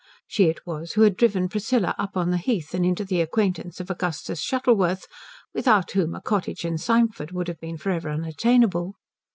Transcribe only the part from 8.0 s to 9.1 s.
unattainable.